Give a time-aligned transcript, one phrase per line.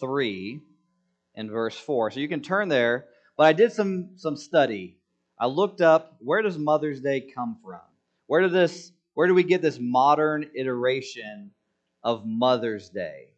[0.00, 0.60] 3
[1.34, 2.10] and verse 4.
[2.10, 3.06] So you can turn there,
[3.36, 4.96] but I did some some study.
[5.38, 7.80] I looked up where does Mother's Day come from?
[8.26, 11.50] Where did this where do we get this modern iteration
[12.02, 13.28] of Mother's Day?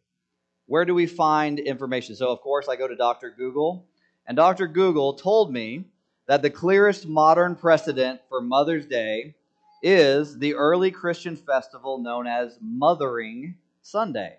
[0.65, 2.15] Where do we find information?
[2.15, 3.33] So of course I go to Dr.
[3.35, 3.85] Google,
[4.25, 4.67] and Dr.
[4.67, 5.85] Google told me
[6.27, 9.35] that the clearest modern precedent for Mother's Day
[9.81, 14.37] is the early Christian festival known as Mothering Sunday.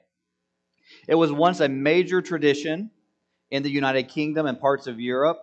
[1.09, 2.91] It was once a major tradition
[3.51, 5.39] in the United Kingdom and parts of Europe,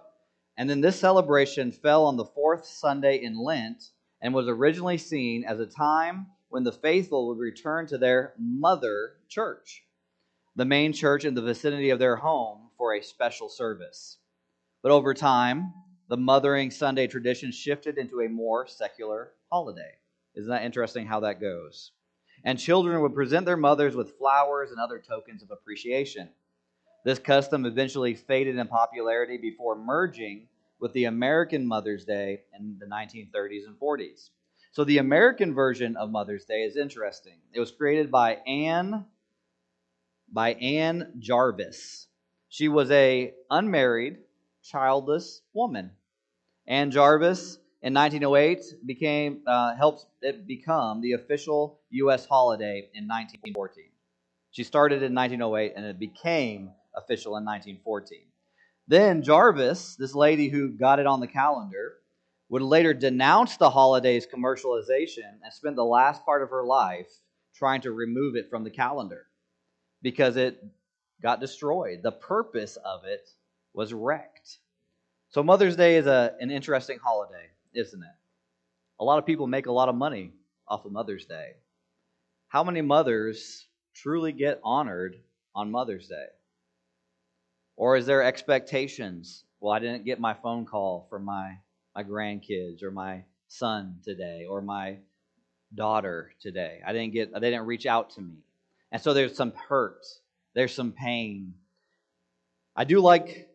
[0.58, 5.44] and then this celebration fell on the fourth Sunday in Lent and was originally seen
[5.44, 9.84] as a time when the faithful would return to their mother church,
[10.56, 14.18] the main church in the vicinity of their home, for a special service.
[14.82, 15.74] But over time,
[16.10, 19.94] the Mothering Sunday tradition shifted into a more secular holiday.
[20.36, 21.92] Isn't that interesting how that goes?
[22.44, 26.30] And children would present their mothers with flowers and other tokens of appreciation.
[27.04, 30.48] This custom eventually faded in popularity before merging
[30.80, 34.30] with the American Mother's Day in the 1930s and 40s.
[34.72, 37.38] So the American version of Mother's Day is interesting.
[37.54, 39.06] It was created by Anne
[40.32, 42.08] by Anne Jarvis.
[42.48, 44.18] She was a unmarried,
[44.64, 45.92] childless woman.
[46.68, 52.26] Anne Jarvis in 1908 became uh, helped it become the official U.S.
[52.26, 53.86] holiday in 1914.
[54.52, 58.20] She started in 1908 and it became official in 1914.
[58.88, 61.94] Then Jarvis, this lady who got it on the calendar,
[62.50, 67.08] would later denounce the holiday's commercialization and spend the last part of her life
[67.56, 69.28] trying to remove it from the calendar
[70.02, 70.62] because it
[71.22, 72.02] got destroyed.
[72.04, 73.30] The purpose of it
[73.74, 74.58] was wrecked.
[75.30, 78.16] So Mother's Day is a, an interesting holiday, isn't it?
[79.00, 80.32] A lot of people make a lot of money
[80.68, 81.54] off of Mother's Day.
[82.48, 83.66] How many mothers
[83.96, 85.16] truly get honored
[85.56, 86.28] on Mother's Day?
[87.76, 89.44] Or is there expectations?
[89.60, 91.58] Well, I didn't get my phone call from my,
[91.96, 94.98] my grandkids or my son today or my
[95.74, 96.80] daughter today.
[96.86, 98.36] I didn't get they didn't reach out to me.
[98.92, 100.06] And so there's some hurt.
[100.54, 101.54] There's some pain.
[102.76, 103.50] I do like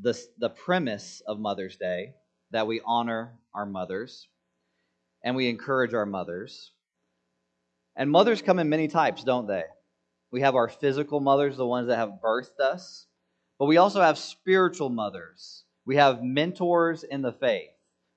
[0.00, 2.14] the, the premise of Mother's Day
[2.50, 4.28] that we honor our mothers
[5.26, 6.70] and we encourage our mothers.
[7.96, 9.64] And mothers come in many types, don't they?
[10.30, 13.06] We have our physical mothers, the ones that have birthed us,
[13.58, 15.64] but we also have spiritual mothers.
[15.84, 17.70] We have mentors in the faith,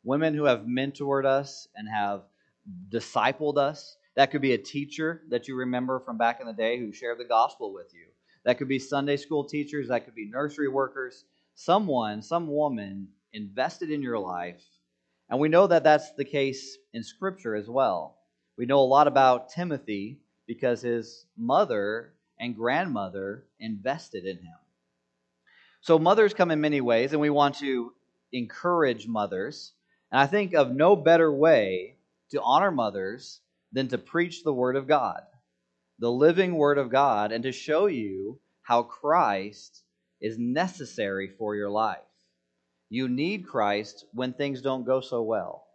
[0.03, 2.23] women who have mentored us and have
[2.89, 3.95] discipled us.
[4.15, 7.19] That could be a teacher that you remember from back in the day who shared
[7.19, 8.05] the gospel with you.
[8.43, 11.23] That could be Sunday school teachers, that could be nursery workers,
[11.55, 14.61] someone, some woman invested in your life.
[15.29, 18.17] And we know that that's the case in Scripture as well.
[18.57, 24.57] We know a lot about Timothy because his mother and grandmother invested in him.
[25.81, 27.93] So, mothers come in many ways, and we want to
[28.33, 29.71] encourage mothers.
[30.11, 31.95] And I think of no better way
[32.31, 33.39] to honor mothers
[33.71, 35.21] than to preach the Word of God,
[35.99, 39.83] the living Word of God, and to show you how Christ
[40.19, 42.08] is necessary for your life.
[42.89, 45.65] You need Christ when things don't go so well.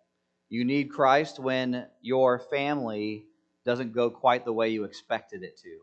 [0.48, 3.26] You need Christ when your family
[3.64, 5.78] doesn't go quite the way you expected it to,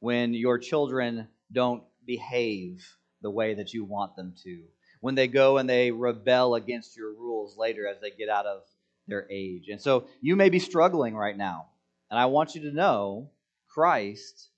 [0.00, 2.86] when your children don't behave
[3.22, 4.62] the way that you want them to,
[5.00, 8.62] when they go and they rebel against your rules later as they get out of
[9.08, 9.68] their age.
[9.68, 11.66] And so you may be struggling right now,
[12.10, 13.30] and I want you to know
[13.68, 14.48] Christ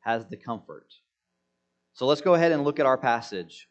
[0.00, 0.86] has the comfort.
[1.94, 3.68] So let's go ahead and look at our passage.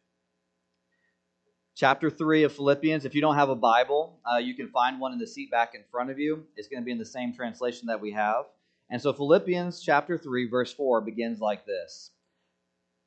[1.75, 3.03] Chapter 3 of Philippians.
[3.03, 5.73] If you don't have a Bible, uh, you can find one in the seat back
[5.73, 6.43] in front of you.
[6.55, 8.45] It's going to be in the same translation that we have.
[8.91, 12.11] And so Philippians chapter 3, verse 4 begins like this.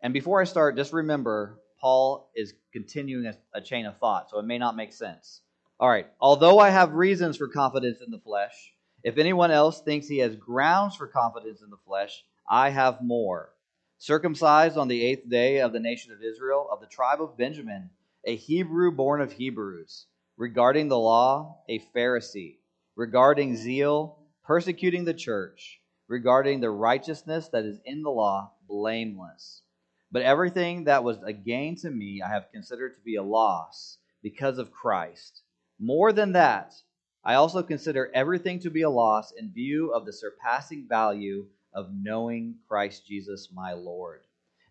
[0.01, 4.41] And before I start, just remember Paul is continuing a, a chain of thought, so
[4.41, 5.43] it may not make sense.
[5.79, 6.09] All right.
[6.21, 8.73] Although I have reasons for confidence in the flesh,
[9.05, 13.53] if anyone else thinks he has grounds for confidence in the flesh, I have more
[13.99, 17.91] circumcised on the eighth day of the nation of Israel, of the tribe of Benjamin,
[18.29, 20.07] a Hebrew born of Hebrews,
[20.37, 22.57] regarding the law, a Pharisee,
[22.97, 29.63] regarding zeal, persecuting the church, regarding the righteousness that is in the law, blameless.
[30.11, 33.99] But everything that was a gain to me I have considered to be a loss
[34.25, 35.43] because of Christ.
[35.79, 36.75] More than that,
[37.23, 41.95] I also consider everything to be a loss in view of the surpassing value of
[41.95, 44.23] knowing Christ Jesus my Lord.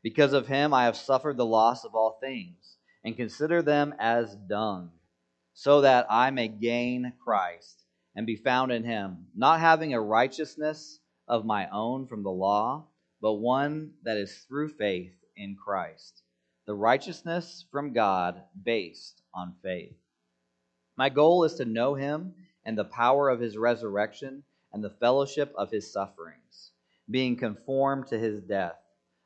[0.03, 2.75] Because of him I have suffered the loss of all things,
[3.05, 4.89] and consider them as dung,
[5.53, 7.83] so that I may gain Christ
[8.15, 12.87] and be found in him, not having a righteousness of my own from the law,
[13.21, 16.23] but one that is through faith in Christ,
[16.65, 19.95] the righteousness from God based on faith.
[20.97, 22.33] My goal is to know him
[22.65, 24.43] and the power of his resurrection
[24.73, 26.71] and the fellowship of his sufferings,
[27.09, 28.79] being conformed to his death,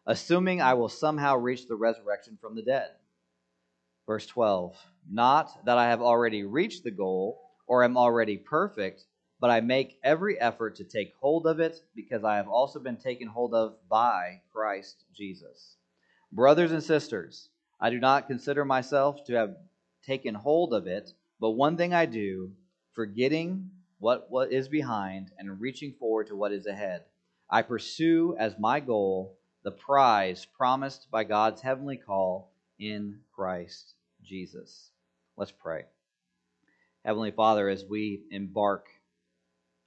[0.05, 2.89] assuming I will somehow reach the resurrection from the dead.
[4.09, 4.75] Verse 12
[5.07, 9.03] Not that I have already reached the goal or am already perfect,
[9.39, 12.97] but I make every effort to take hold of it because I have also been
[12.97, 15.75] taken hold of by Christ Jesus.
[16.31, 19.55] Brothers and sisters, I do not consider myself to have
[20.03, 22.53] taken hold of it, but one thing I do,
[22.93, 23.69] forgetting
[23.99, 27.03] what, what is behind and reaching forward to what is ahead.
[27.47, 33.93] I pursue as my goal the prize promised by God's heavenly call in Christ
[34.29, 34.91] Jesus.
[35.35, 35.85] Let's pray.
[37.03, 38.85] Heavenly Father, as we embark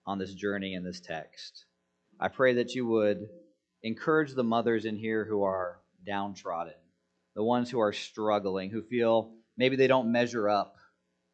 [0.04, 1.64] on this journey in this text,
[2.18, 3.28] I pray that you would
[3.84, 6.74] encourage the mothers in here who are downtrodden,
[7.36, 10.74] the ones who are struggling, who feel maybe they don't measure up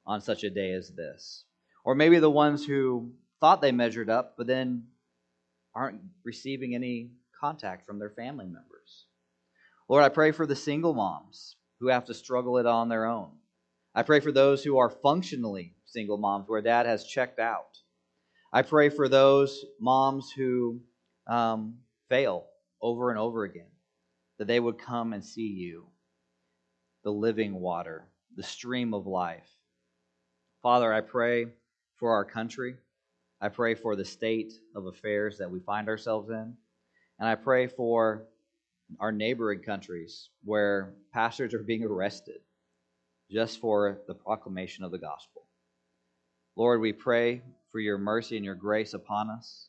[0.07, 1.45] on such a day as this.
[1.85, 4.85] Or maybe the ones who thought they measured up, but then
[5.75, 9.07] aren't receiving any contact from their family members.
[9.89, 13.31] Lord, I pray for the single moms who have to struggle it on their own.
[13.95, 17.79] I pray for those who are functionally single moms where dad has checked out.
[18.53, 20.81] I pray for those moms who
[21.27, 21.79] um,
[22.09, 22.47] fail
[22.81, 23.71] over and over again,
[24.39, 25.87] that they would come and see you,
[27.05, 29.49] the living water, the stream of life.
[30.63, 31.47] Father, I pray
[31.97, 32.77] for our country.
[33.41, 36.55] I pray for the state of affairs that we find ourselves in.
[37.19, 38.27] And I pray for
[39.01, 42.41] our neighboring countries where pastors are being arrested
[43.31, 45.43] just for the proclamation of the gospel.
[46.57, 49.69] Lord, we pray for your mercy and your grace upon us.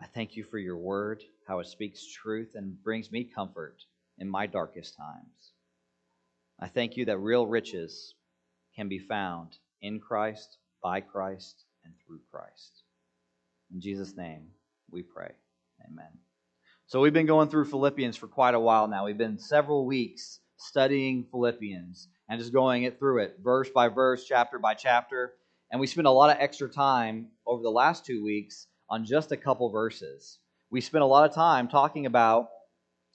[0.00, 3.76] I thank you for your word, how it speaks truth and brings me comfort
[4.18, 5.52] in my darkest times.
[6.60, 8.14] I thank you that real riches
[8.76, 12.82] can be found in Christ, by Christ, and through Christ.
[13.72, 14.46] In Jesus' name
[14.90, 15.32] we pray.
[15.86, 16.31] Amen.
[16.86, 19.06] So we've been going through Philippians for quite a while now.
[19.06, 24.24] We've been several weeks studying Philippians and just going it through it, verse by verse,
[24.26, 25.32] chapter by chapter.
[25.70, 29.32] And we spent a lot of extra time over the last two weeks on just
[29.32, 30.38] a couple verses.
[30.70, 32.48] We spent a lot of time talking about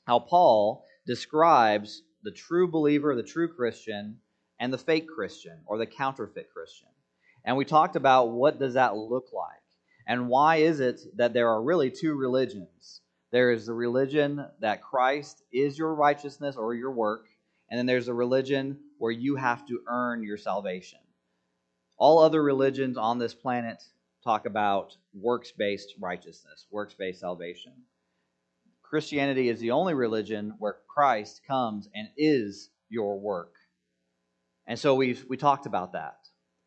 [0.06, 4.18] how Paul describes the true believer, the true Christian,
[4.60, 6.90] and the fake Christian or the counterfeit Christian.
[7.46, 9.62] And we talked about what does that look like
[10.08, 13.02] and why is it that there are really two religions?
[13.38, 17.28] There is the religion that Christ is your righteousness or your work,
[17.70, 20.98] and then there's a religion where you have to earn your salvation.
[22.00, 23.84] All other religions on this planet
[24.24, 27.74] talk about works based righteousness, works based salvation.
[28.82, 33.54] Christianity is the only religion where Christ comes and is your work.
[34.66, 36.18] And so we've we talked about that.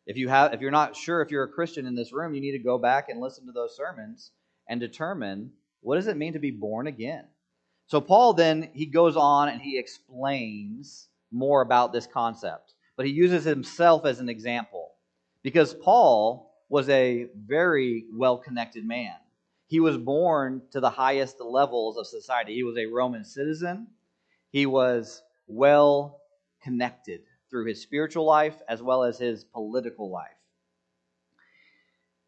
[0.05, 2.39] If you have if you're not sure if you're a Christian in this room, you
[2.39, 4.31] need to go back and listen to those sermons
[4.69, 7.25] and determine what does it mean to be born again?
[7.87, 13.11] So Paul then he goes on and he explains more about this concept, but he
[13.11, 14.91] uses himself as an example
[15.43, 19.15] because Paul was a very well-connected man.
[19.67, 22.53] He was born to the highest levels of society.
[22.55, 23.87] He was a Roman citizen.
[24.51, 26.21] He was well
[26.63, 30.29] connected through his spiritual life as well as his political life.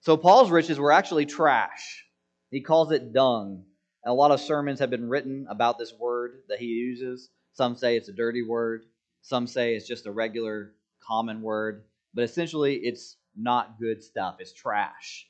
[0.02, 2.06] So Paul's riches were actually trash.
[2.54, 3.64] He calls it dung.
[4.04, 7.32] And a lot of sermons have been written about this word that he uses.
[7.54, 8.84] Some say it's a dirty word,
[9.24, 14.54] some say it's just a regular common word, but essentially it's not good stuff, it's
[14.54, 15.28] trash.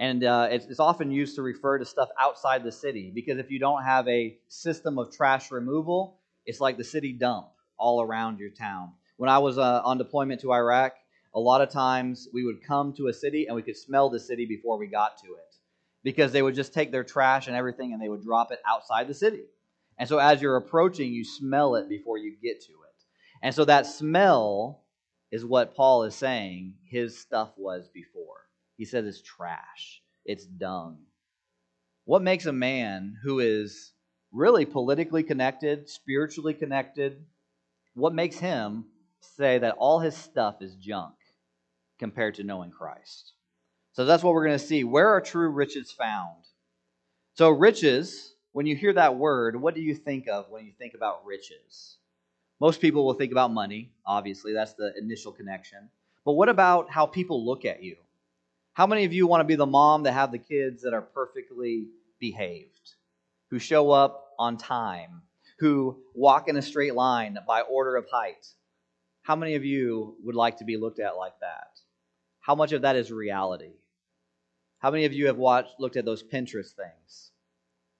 [0.00, 3.52] And uh, it's, it's often used to refer to stuff outside the city because if
[3.52, 8.40] you don't have a system of trash removal, it's like the city dump all around
[8.40, 8.94] your town.
[9.16, 10.94] When I was uh, on deployment to Iraq,
[11.36, 14.18] a lot of times we would come to a city and we could smell the
[14.18, 15.57] city before we got to it
[16.02, 19.08] because they would just take their trash and everything and they would drop it outside
[19.08, 19.44] the city.
[19.98, 23.04] And so as you're approaching, you smell it before you get to it.
[23.42, 24.84] And so that smell
[25.30, 28.46] is what Paul is saying his stuff was before.
[28.76, 30.98] He says it's trash, it's dung.
[32.04, 33.92] What makes a man who is
[34.32, 37.24] really politically connected, spiritually connected,
[37.94, 38.86] what makes him
[39.20, 41.14] say that all his stuff is junk
[41.98, 43.32] compared to knowing Christ?
[43.98, 44.84] So that's what we're going to see.
[44.84, 46.36] Where are true riches found?
[47.34, 50.94] So, riches, when you hear that word, what do you think of when you think
[50.94, 51.96] about riches?
[52.60, 55.90] Most people will think about money, obviously, that's the initial connection.
[56.24, 57.96] But what about how people look at you?
[58.72, 61.02] How many of you want to be the mom that have the kids that are
[61.02, 61.88] perfectly
[62.20, 62.94] behaved,
[63.50, 65.22] who show up on time,
[65.58, 68.46] who walk in a straight line by order of height.
[69.22, 71.80] How many of you would like to be looked at like that?
[72.38, 73.72] How much of that is reality?
[74.78, 77.32] How many of you have watched looked at those Pinterest things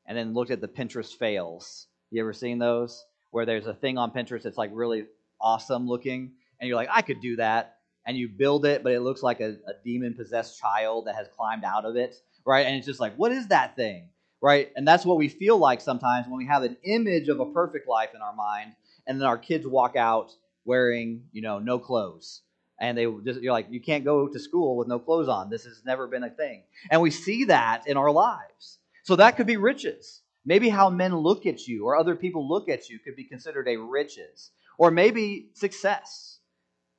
[0.06, 1.88] and then looked at the Pinterest fails?
[2.10, 3.04] You ever seen those?
[3.30, 5.06] Where there's a thing on Pinterest that's like really
[5.40, 7.74] awesome looking, and you're like, I could do that.
[8.06, 11.28] And you build it, but it looks like a, a demon possessed child that has
[11.36, 12.14] climbed out of it,
[12.46, 12.64] right?
[12.64, 14.08] And it's just like, what is that thing?
[14.40, 14.70] Right?
[14.76, 17.86] And that's what we feel like sometimes when we have an image of a perfect
[17.86, 18.72] life in our mind,
[19.06, 20.32] and then our kids walk out
[20.64, 22.42] wearing, you know, no clothes.
[22.80, 25.50] And they just, you're like, you can't go to school with no clothes on.
[25.50, 26.62] This has never been a thing.
[26.90, 28.78] And we see that in our lives.
[29.02, 30.22] So that could be riches.
[30.44, 33.66] Maybe how men look at you or other people look at you could be considered
[33.68, 34.50] a riches.
[34.78, 36.38] Or maybe success.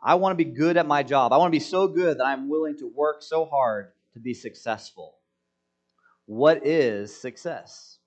[0.01, 1.33] I want to be good at my job.
[1.33, 4.33] I want to be so good that I'm willing to work so hard to be
[4.33, 5.15] successful.
[6.25, 7.98] What is success?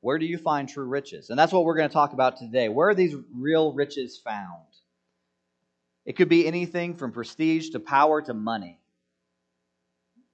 [0.00, 1.30] Where do you find true riches?
[1.30, 2.68] And that's what we're going to talk about today.
[2.68, 4.62] Where are these real riches found?
[6.06, 8.78] It could be anything from prestige to power to money.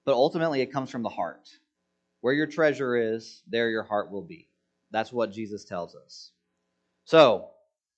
[0.05, 1.49] But ultimately, it comes from the heart.
[2.21, 4.47] Where your treasure is, there your heart will be.
[4.91, 6.31] That's what Jesus tells us.
[7.05, 7.49] So,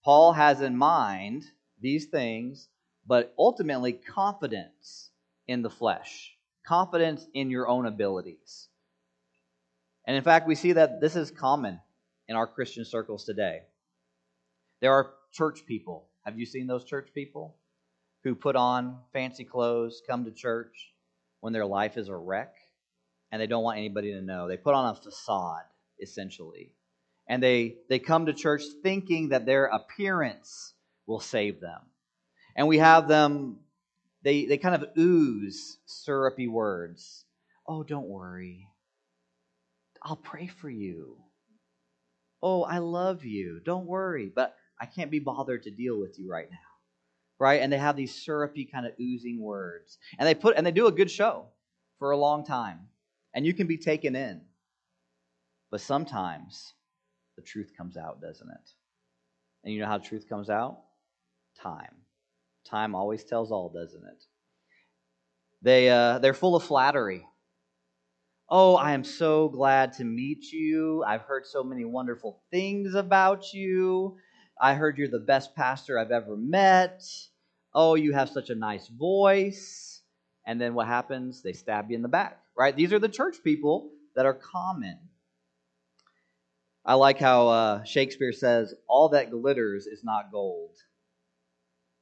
[0.03, 1.43] Paul has in mind
[1.81, 2.69] these things,
[3.05, 5.09] but ultimately confidence
[5.47, 6.33] in the flesh,
[6.65, 8.69] confidence in your own abilities.
[10.07, 11.81] And in fact, we see that this is common
[12.27, 13.63] in our Christian circles today.
[14.79, 16.07] There are church people.
[16.23, 17.57] Have you seen those church people
[18.25, 20.93] who put on fancy clothes, come to church
[21.39, 22.53] when their life is a wreck,
[23.31, 24.49] and they don't want anybody to know?
[24.49, 25.63] They put on a facade,
[26.01, 26.73] essentially
[27.27, 30.73] and they, they come to church thinking that their appearance
[31.07, 31.81] will save them.
[32.55, 33.57] And we have them,
[34.23, 37.25] they, they kind of ooze syrupy words.
[37.67, 38.67] Oh, don't worry.
[40.03, 41.17] I'll pray for you.
[42.41, 43.59] Oh, I love you.
[43.65, 44.31] Don't worry.
[44.33, 46.57] But I can't be bothered to deal with you right now.
[47.39, 47.61] Right?
[47.61, 49.97] And they have these syrupy kind of oozing words.
[50.17, 51.47] And they put and they do a good show
[51.99, 52.79] for a long time.
[53.33, 54.41] And you can be taken in.
[55.71, 56.73] But sometimes
[57.35, 58.69] the truth comes out, doesn't it?
[59.63, 60.77] And you know how truth comes out?
[61.61, 61.95] Time.
[62.65, 64.23] Time always tells all, doesn't it?
[65.61, 67.25] They, uh, they're full of flattery.
[68.47, 71.03] Oh, I am so glad to meet you.
[71.03, 74.17] I've heard so many wonderful things about you.
[74.59, 77.03] I heard you're the best pastor I've ever met.
[77.73, 80.01] Oh, you have such a nice voice.
[80.45, 81.41] And then what happens?
[81.41, 82.75] They stab you in the back, right?
[82.75, 84.97] These are the church people that are common.
[86.85, 90.75] I like how uh, Shakespeare says, All that glitters is not gold.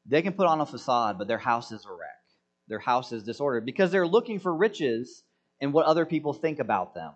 [0.06, 2.10] They can put on a facade, but their house is a wreck.
[2.68, 5.24] Their house is disordered because they're looking for riches
[5.62, 7.14] and what other people think about them.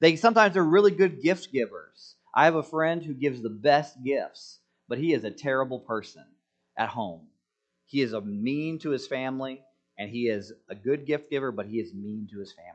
[0.00, 2.16] They sometimes they're really good gift givers.
[2.34, 6.24] I have a friend who gives the best gifts, but he is a terrible person
[6.76, 7.26] at home.
[7.86, 9.62] He is a mean to his family,
[9.98, 12.72] and he is a good gift giver, but he is mean to his family.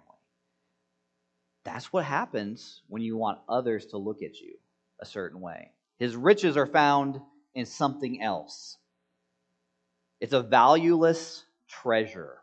[1.64, 4.56] That's what happens when you want others to look at you
[5.00, 5.72] a certain way.
[6.00, 7.22] His riches are found
[7.54, 8.78] in something else.
[10.20, 12.38] It's a valueless treasure.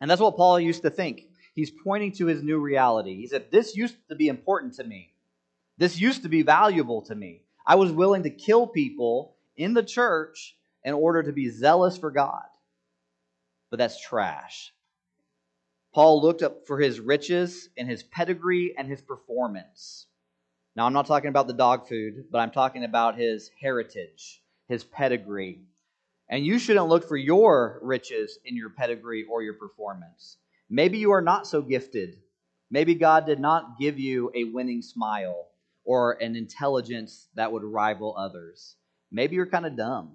[0.00, 1.28] And that's what Paul used to think.
[1.54, 3.14] He's pointing to his new reality.
[3.14, 5.12] He said, This used to be important to me.
[5.78, 7.43] This used to be valuable to me.
[7.66, 12.10] I was willing to kill people in the church in order to be zealous for
[12.10, 12.44] God.
[13.70, 14.72] But that's trash.
[15.94, 20.06] Paul looked up for his riches and his pedigree and his performance.
[20.76, 24.82] Now, I'm not talking about the dog food, but I'm talking about his heritage, his
[24.82, 25.60] pedigree.
[26.28, 30.36] And you shouldn't look for your riches in your pedigree or your performance.
[30.68, 32.18] Maybe you are not so gifted.
[32.70, 35.46] Maybe God did not give you a winning smile
[35.84, 38.76] or an intelligence that would rival others.
[39.12, 40.12] Maybe you're kind of dumb.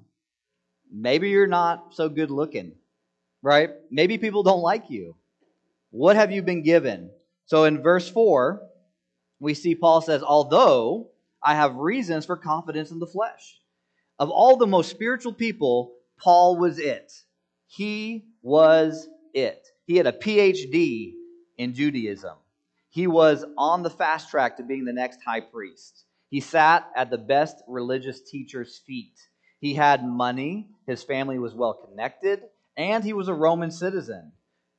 [0.91, 2.73] Maybe you're not so good looking,
[3.41, 3.69] right?
[3.91, 5.15] Maybe people don't like you.
[5.91, 7.11] What have you been given?
[7.45, 8.61] So in verse 4,
[9.39, 11.09] we see Paul says, Although
[11.41, 13.59] I have reasons for confidence in the flesh.
[14.17, 17.13] Of all the most spiritual people, Paul was it.
[17.67, 19.65] He was it.
[19.85, 21.13] He had a PhD
[21.57, 22.35] in Judaism.
[22.89, 26.05] He was on the fast track to being the next high priest.
[26.29, 29.19] He sat at the best religious teacher's feet.
[29.59, 32.41] He had money, his family was well connected,
[32.77, 34.31] and he was a Roman citizen.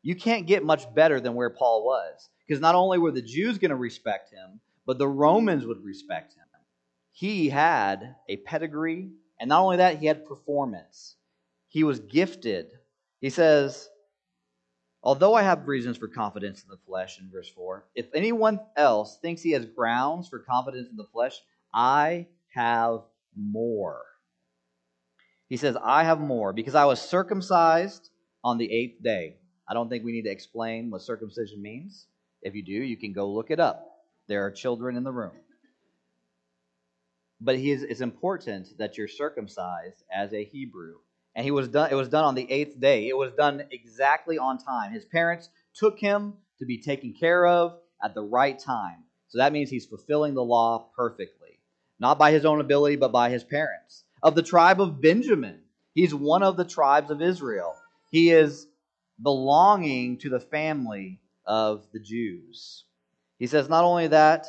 [0.03, 2.29] You can't get much better than where Paul was.
[2.47, 6.33] Because not only were the Jews going to respect him, but the Romans would respect
[6.33, 6.41] him.
[7.13, 11.17] He had a pedigree, and not only that, he had performance.
[11.69, 12.73] He was gifted.
[13.21, 13.89] He says,
[15.03, 19.19] Although I have reasons for confidence in the flesh, in verse 4, if anyone else
[19.23, 21.41] thinks he has grounds for confidence in the flesh,
[21.73, 23.01] I have
[23.35, 24.03] more.
[25.49, 28.11] He says, I have more because I was circumcised
[28.45, 29.37] on the eighth day.
[29.69, 32.07] I don't think we need to explain what circumcision means.
[32.43, 33.87] If you do, you can go look it up.
[34.29, 35.33] There are children in the room.
[37.41, 40.97] But is, it's important that you're circumcised as a Hebrew.
[41.35, 43.09] And he was done, it was done on the eighth day.
[43.09, 44.93] It was done exactly on time.
[44.93, 49.05] His parents took him to be taken care of at the right time.
[49.29, 51.61] So that means he's fulfilling the law perfectly,
[52.01, 54.05] not by his own ability, but by his parents.
[54.23, 55.61] Of the tribe of Benjamin,
[55.95, 57.75] he's one of the tribes of Israel.
[58.11, 58.67] He is
[59.23, 62.85] belonging to the family of the Jews.
[63.39, 64.47] He says not only that,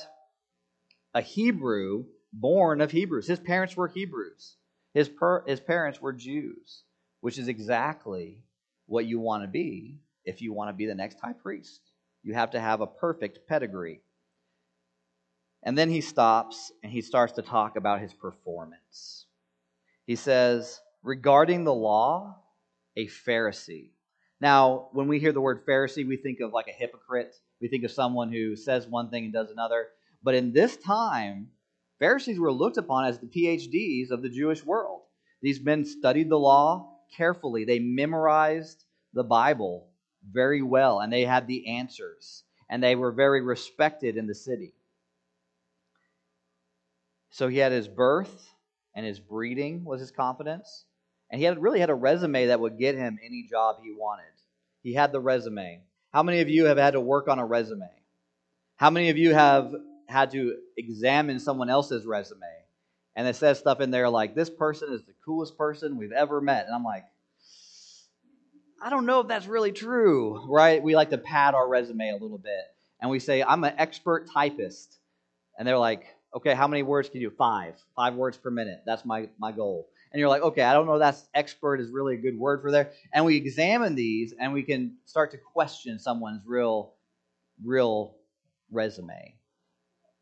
[1.13, 3.27] a Hebrew born of Hebrews.
[3.27, 4.55] His parents were Hebrews.
[4.93, 6.83] His, per, his parents were Jews,
[7.21, 8.43] which is exactly
[8.87, 11.81] what you want to be if you want to be the next high priest.
[12.23, 14.01] You have to have a perfect pedigree.
[15.63, 19.25] And then he stops and he starts to talk about his performance.
[20.05, 22.37] He says, regarding the law,
[22.97, 23.91] a Pharisee.
[24.39, 27.35] Now, when we hear the word Pharisee, we think of like a hypocrite.
[27.61, 29.87] We think of someone who says one thing and does another.
[30.23, 31.49] But in this time,
[32.01, 35.03] Pharisees were looked upon as the PhDs of the Jewish world.
[35.41, 39.87] These men studied the law carefully, they memorized the Bible
[40.29, 44.73] very well, and they had the answers, and they were very respected in the city.
[47.29, 48.49] So he had his birth
[48.93, 50.85] and his breeding was his confidence.
[51.29, 54.25] And he had really had a resume that would get him any job he wanted.
[54.83, 55.81] He had the resume.
[56.11, 57.89] How many of you have had to work on a resume?
[58.75, 59.73] How many of you have
[60.11, 62.41] had to examine someone else's resume?
[63.15, 66.39] And it says stuff in there like, this person is the coolest person we've ever
[66.39, 66.65] met.
[66.65, 67.05] And I'm like,
[68.81, 70.81] I don't know if that's really true, right?
[70.81, 72.63] We like to pad our resume a little bit.
[72.99, 74.97] And we say, I'm an expert typist.
[75.57, 77.35] And they're like, okay, how many words can you do?
[77.35, 77.75] Five.
[77.95, 78.83] Five words per minute.
[78.85, 82.15] That's my, my goal and you're like, okay, I don't know that's expert is really
[82.15, 82.91] a good word for there.
[83.13, 86.93] And we examine these and we can start to question someone's real,
[87.63, 88.15] real
[88.71, 89.35] resume.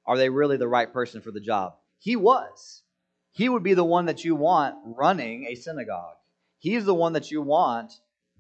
[0.10, 1.76] Are they really the right person for the job?
[2.00, 2.84] He was.
[3.32, 6.18] He would be the one that you want running a synagogue.
[6.58, 7.94] He's the one that you want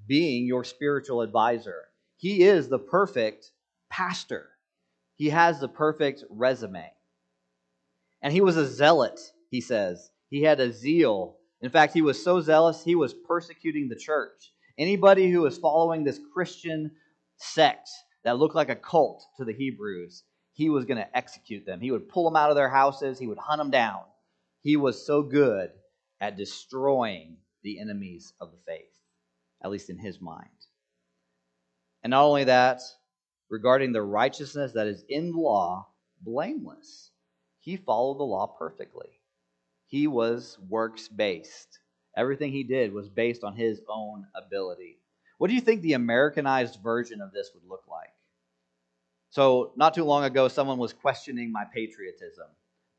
[0.05, 1.85] being your spiritual advisor.
[2.17, 3.51] He is the perfect
[3.89, 4.49] pastor.
[5.15, 6.91] He has the perfect resume.
[8.21, 10.11] And he was a zealot, he says.
[10.29, 14.53] He had a zeal in fact, he was so zealous, he was persecuting the church.
[14.77, 16.91] Anybody who was following this Christian
[17.35, 17.89] sect
[18.23, 20.23] that looked like a cult to the Hebrews,
[20.59, 21.79] he was going to execute them.
[21.79, 24.01] He would pull them out of their houses, he would hunt them down.
[24.61, 25.71] He was so good
[26.19, 28.91] at destroying the enemies of the faith,
[29.63, 30.49] at least in his mind.
[32.03, 32.81] And not only that,
[33.49, 35.87] regarding the righteousness that is in the law,
[36.21, 37.11] blameless.
[37.61, 39.21] He followed the law perfectly.
[39.87, 41.79] He was works based.
[42.17, 44.97] Everything he did was based on his own ability.
[45.37, 48.09] What do you think the Americanized version of this would look like?
[49.31, 52.47] So, not too long ago, someone was questioning my patriotism,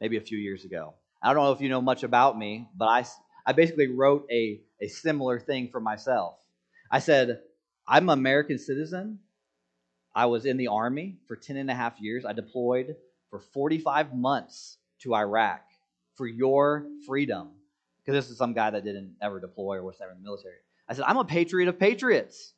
[0.00, 0.94] maybe a few years ago.
[1.22, 3.04] I don't know if you know much about me, but I,
[3.44, 6.38] I basically wrote a, a similar thing for myself.
[6.90, 7.40] I said,
[7.86, 9.18] I'm an American citizen.
[10.14, 12.24] I was in the Army for 10 and a half years.
[12.24, 12.96] I deployed
[13.28, 15.62] for 45 months to Iraq
[16.14, 17.50] for your freedom.
[18.04, 20.56] Because this is some guy that didn't ever deploy or was never in the military.
[20.88, 22.54] I said, I'm a patriot of patriots.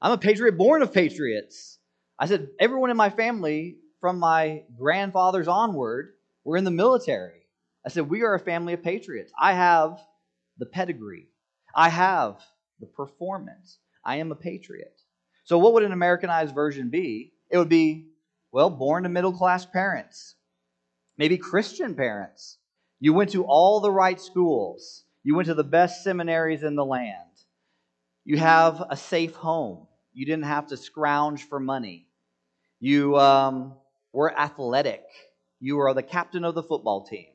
[0.00, 1.77] I'm a patriot born of patriots.
[2.18, 7.46] I said, everyone in my family, from my grandfathers onward, were in the military.
[7.86, 9.32] I said, we are a family of patriots.
[9.40, 10.00] I have
[10.58, 11.28] the pedigree,
[11.74, 12.40] I have
[12.80, 13.78] the performance.
[14.04, 14.98] I am a patriot.
[15.44, 17.32] So, what would an Americanized version be?
[17.50, 18.08] It would be,
[18.52, 20.34] well, born to middle class parents,
[21.18, 22.58] maybe Christian parents,
[23.00, 25.04] you went to all the right schools.
[25.22, 27.14] You went to the best seminaries in the land.
[28.24, 29.86] You have a safe home.
[30.12, 32.07] You didn't have to scrounge for money.
[32.80, 33.74] You um,
[34.12, 35.04] were athletic.
[35.60, 37.26] You were the captain of the football team.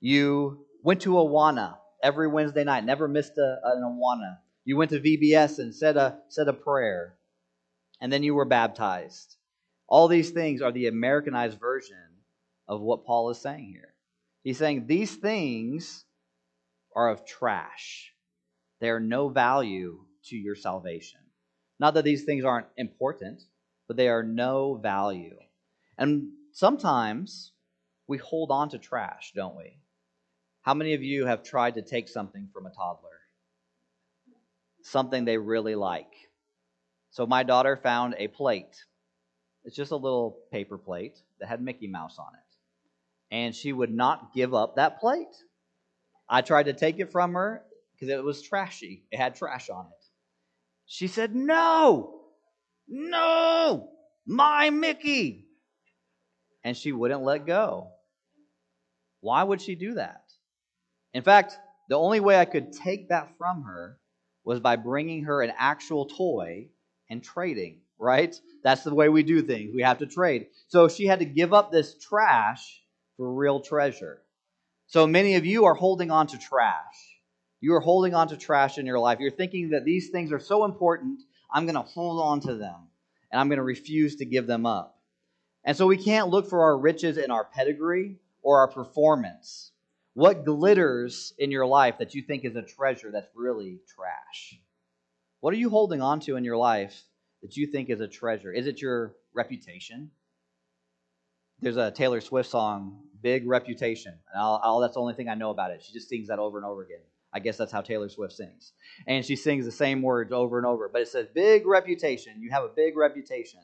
[0.00, 4.38] You went to Awana every Wednesday night, never missed a, an Awana.
[4.64, 7.16] You went to VBS and said a, said a prayer.
[8.00, 9.36] And then you were baptized.
[9.88, 11.96] All these things are the Americanized version
[12.68, 13.94] of what Paul is saying here.
[14.42, 16.04] He's saying these things
[16.94, 18.12] are of trash.
[18.80, 21.20] They are no value to your salvation.
[21.80, 23.42] Not that these things aren't important,
[23.86, 25.36] but they are no value.
[25.98, 27.52] And sometimes
[28.06, 29.78] we hold on to trash, don't we?
[30.62, 33.10] How many of you have tried to take something from a toddler?
[34.82, 36.12] Something they really like.
[37.10, 38.84] So my daughter found a plate.
[39.64, 42.44] It's just a little paper plate that had Mickey Mouse on it
[43.34, 45.42] and she would not give up that plate.
[46.28, 49.86] I tried to take it from her because it was trashy, it had trash on
[49.86, 50.06] it.
[50.86, 52.23] She said, No,
[52.88, 53.90] no,
[54.26, 55.46] my Mickey.
[56.62, 57.88] And she wouldn't let go.
[59.20, 60.24] Why would she do that?
[61.12, 63.98] In fact, the only way I could take that from her
[64.44, 66.68] was by bringing her an actual toy
[67.10, 68.34] and trading, right?
[68.62, 69.74] That's the way we do things.
[69.74, 70.48] We have to trade.
[70.68, 72.82] So she had to give up this trash
[73.16, 74.22] for real treasure.
[74.86, 77.18] So many of you are holding on to trash.
[77.60, 79.20] You are holding on to trash in your life.
[79.20, 81.22] You're thinking that these things are so important,
[81.54, 82.88] I'm going to hold on to them
[83.30, 84.98] and I'm going to refuse to give them up.
[85.64, 89.70] And so we can't look for our riches in our pedigree or our performance.
[90.12, 94.58] What glitters in your life that you think is a treasure that's really trash?
[95.40, 97.02] What are you holding on to in your life
[97.42, 98.52] that you think is a treasure?
[98.52, 100.10] Is it your reputation?
[101.60, 104.12] There's a Taylor Swift song, Big Reputation.
[104.34, 105.82] And that's the only thing I know about it.
[105.82, 106.98] She just sings that over and over again.
[107.34, 108.72] I guess that's how Taylor Swift sings.
[109.08, 110.88] And she sings the same words over and over.
[110.88, 112.40] But it says, Big reputation.
[112.40, 113.60] You have a big reputation.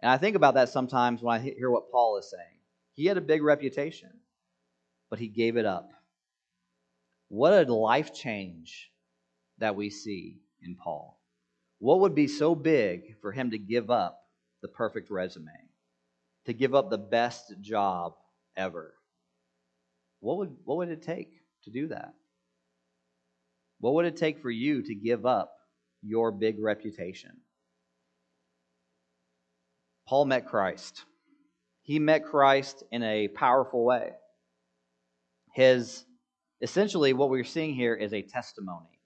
[0.00, 2.58] And I think about that sometimes when I hear what Paul is saying.
[2.94, 4.10] He had a big reputation,
[5.10, 5.90] but he gave it up.
[7.28, 8.90] What a life change
[9.58, 11.20] that we see in Paul.
[11.78, 14.22] What would be so big for him to give up
[14.62, 15.50] the perfect resume,
[16.46, 18.14] to give up the best job
[18.56, 18.94] ever?
[20.20, 21.30] What would, what would it take
[21.64, 22.14] to do that?
[23.80, 25.52] What would it take for you to give up
[26.02, 27.32] your big reputation?
[30.08, 31.04] Paul met Christ.
[31.82, 34.12] He met Christ in a powerful way.
[35.52, 36.04] His
[36.60, 39.00] essentially what we're seeing here is a testimony.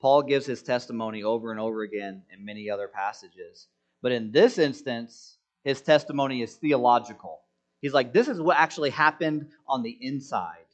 [0.00, 3.68] Paul gives his testimony over and over again in many other passages.
[4.02, 7.40] But in this instance, his testimony is theological.
[7.80, 10.66] He's like, this is what actually happened on the inside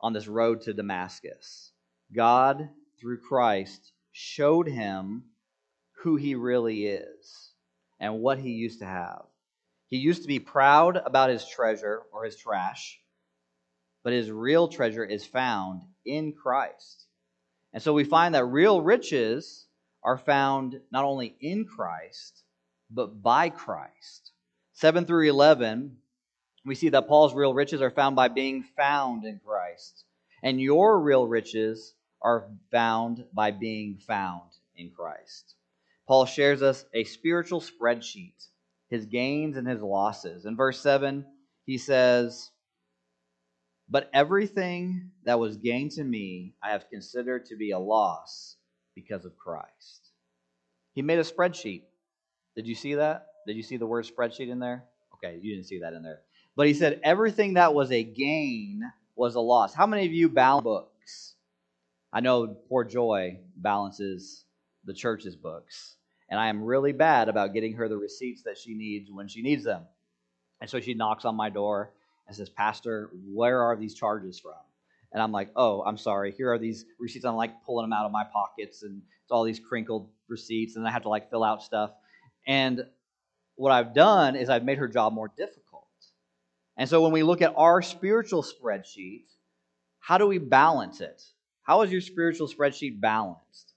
[0.00, 1.69] on this road to Damascus.
[2.14, 2.68] God,
[3.00, 5.24] through Christ, showed him
[6.02, 7.52] who he really is
[8.00, 9.22] and what he used to have.
[9.88, 12.98] He used to be proud about his treasure or his trash,
[14.02, 17.06] but his real treasure is found in Christ.
[17.72, 19.66] And so we find that real riches
[20.02, 22.42] are found not only in Christ,
[22.90, 24.32] but by Christ.
[24.72, 25.96] 7 through 11,
[26.64, 30.04] we see that Paul's real riches are found by being found in Christ.
[30.42, 35.54] And your real riches are found by being found in Christ.
[36.06, 38.46] Paul shares us a spiritual spreadsheet,
[38.88, 40.44] his gains and his losses.
[40.44, 41.24] In verse 7,
[41.66, 42.50] he says,
[43.88, 48.56] But everything that was gained to me, I have considered to be a loss
[48.94, 50.10] because of Christ.
[50.94, 51.82] He made a spreadsheet.
[52.56, 53.26] Did you see that?
[53.46, 54.84] Did you see the word spreadsheet in there?
[55.14, 56.20] Okay, you didn't see that in there.
[56.56, 58.82] But he said everything that was a gain
[59.14, 59.74] was a loss.
[59.74, 61.34] How many of you balance books?
[62.12, 64.44] I know poor Joy balances
[64.84, 65.96] the church's books,
[66.28, 69.42] and I am really bad about getting her the receipts that she needs when she
[69.42, 69.82] needs them.
[70.60, 71.92] And so she knocks on my door
[72.26, 74.52] and says, Pastor, where are these charges from?
[75.12, 76.32] And I'm like, oh, I'm sorry.
[76.32, 77.24] Here are these receipts.
[77.24, 80.86] I'm like pulling them out of my pockets, and it's all these crinkled receipts, and
[80.86, 81.92] I have to like fill out stuff.
[82.46, 82.84] And
[83.56, 85.86] what I've done is I've made her job more difficult.
[86.76, 89.24] And so when we look at our spiritual spreadsheet,
[89.98, 91.22] how do we balance it?
[91.70, 93.74] How is your spiritual spreadsheet balanced?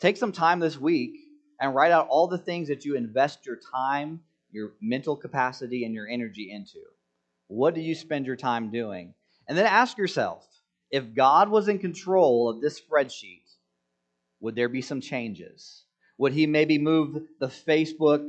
[0.00, 1.12] Take some time this week
[1.60, 5.92] and write out all the things that you invest your time, your mental capacity, and
[5.92, 6.78] your energy into.
[7.48, 9.12] What do you spend your time doing?
[9.46, 10.48] And then ask yourself
[10.90, 13.42] if God was in control of this spreadsheet,
[14.40, 15.84] would there be some changes?
[16.16, 18.26] Would he maybe move the Facebook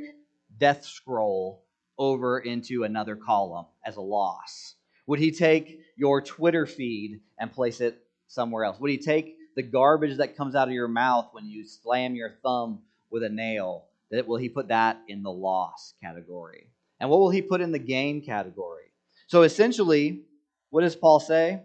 [0.58, 1.64] death scroll
[1.98, 4.76] over into another column as a loss?
[5.08, 8.05] Would he take your Twitter feed and place it
[8.36, 8.80] somewhere else?
[8.80, 12.36] Would he take the garbage that comes out of your mouth when you slam your
[12.44, 13.86] thumb with a nail?
[14.12, 16.68] That will he put that in the loss category?
[17.00, 18.92] And what will he put in the gain category?
[19.28, 20.22] So essentially,
[20.70, 21.64] what does Paul say?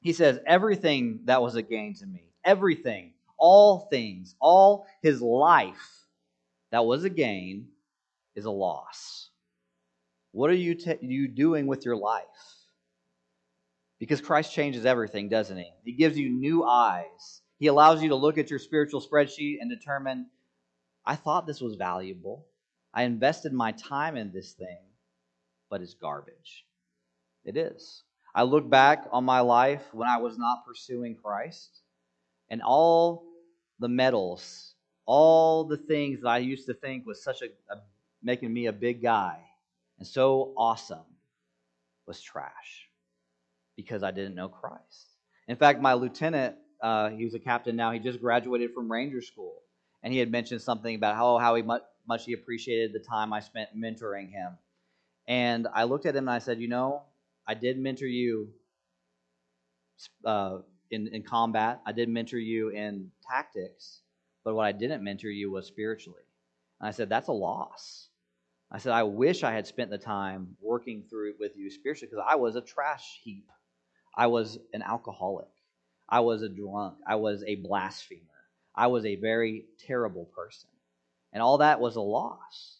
[0.00, 6.06] He says, Everything that was a gain to me, everything, all things, all his life
[6.70, 7.68] that was a gain
[8.34, 9.30] is a loss.
[10.32, 12.24] What are you, t- you doing with your life?
[13.98, 15.70] Because Christ changes everything, doesn't he?
[15.84, 17.42] He gives you new eyes.
[17.58, 20.26] He allows you to look at your spiritual spreadsheet and determine,
[21.04, 22.46] I thought this was valuable.
[22.94, 24.78] I invested my time in this thing,
[25.68, 26.64] but it's garbage.
[27.44, 28.04] It is.
[28.34, 31.80] I look back on my life when I was not pursuing Christ,
[32.50, 33.24] and all
[33.80, 34.74] the medals,
[35.06, 37.78] all the things that I used to think was such a, a
[38.22, 39.38] making me a big guy
[39.98, 41.04] and so awesome
[42.06, 42.87] was trash
[43.78, 45.06] because I didn't know Christ.
[45.46, 49.22] In fact, my lieutenant, uh, he was a captain now, he just graduated from Ranger
[49.22, 49.62] School.
[50.02, 51.82] And he had mentioned something about how, how he much,
[52.26, 54.58] he appreciated the time I spent mentoring him.
[55.28, 57.02] And I looked at him and I said, You know,
[57.46, 58.48] I did mentor you
[60.24, 60.58] uh,
[60.90, 64.00] in, in combat, I did mentor you in tactics,
[64.44, 66.22] but what I didn't mentor you was spiritually.
[66.80, 68.08] And I said, That's a loss.
[68.72, 72.10] I said, I wish I had spent the time working through it with you spiritually
[72.10, 73.48] because I was a trash heap.
[74.18, 75.46] I was an alcoholic.
[76.08, 76.96] I was a drunk.
[77.06, 78.22] I was a blasphemer.
[78.74, 80.68] I was a very terrible person.
[81.32, 82.78] And all that was a loss.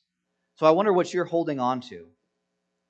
[0.56, 2.06] So I wonder what you're holding on to.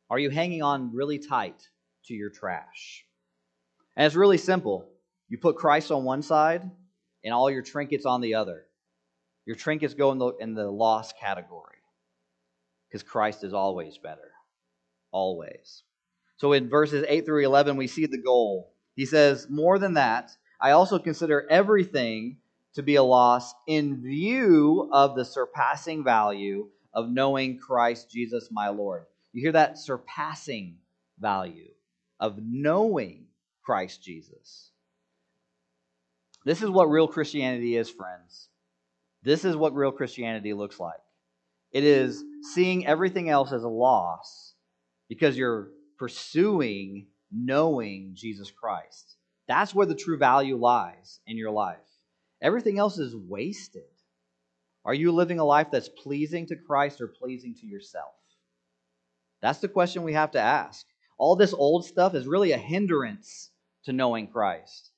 [0.08, 1.68] Are you hanging on really tight
[2.06, 3.04] to your trash?
[3.94, 4.88] And it's really simple.
[5.28, 6.62] You put Christ on one side
[7.22, 8.64] and all your trinkets on the other.
[9.44, 11.82] Your trinkets go in the, in the loss category
[12.88, 14.32] because Christ is always better.
[15.10, 15.82] Always.
[16.38, 18.72] So in verses 8 through 11, we see the goal.
[18.94, 22.38] He says, More than that, I also consider everything
[22.74, 28.68] to be a loss in view of the surpassing value of knowing Christ Jesus my
[28.68, 29.06] Lord.
[29.32, 30.78] You hear that surpassing
[31.18, 31.68] value
[32.20, 33.26] of knowing
[33.64, 34.70] Christ Jesus.
[36.44, 38.48] This is what real Christianity is, friends.
[39.22, 41.00] This is what real Christianity looks like.
[41.72, 42.22] It is
[42.54, 44.54] seeing everything else as a loss
[45.08, 45.68] because you're
[45.98, 49.16] pursuing knowing Jesus Christ.
[49.46, 51.78] That's where the true value lies in your life.
[52.40, 53.82] Everything else is wasted.
[54.84, 58.14] Are you living a life that's pleasing to Christ or pleasing to yourself?
[59.42, 60.86] That's the question we have to ask.
[61.18, 63.50] All this old stuff is really a hindrance
[63.84, 64.90] to knowing Christ.